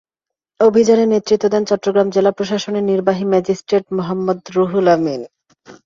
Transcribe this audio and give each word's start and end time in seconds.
অভিযানে 0.59 1.05
নেতৃত্ব 1.05 1.45
দেন 1.49 1.63
চট্টগ্রাম 1.65 2.07
জেলা 2.09 2.31
প্রশাসনের 2.31 2.83
নির্বাহী 2.83 3.25
ম্যাজিস্ট্রেট 3.25 3.85
মোহাম্মদ 3.97 4.39
রুহুল 4.55 4.87
আমীন। 4.95 5.21